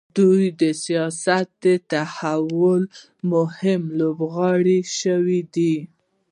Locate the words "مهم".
3.31-3.81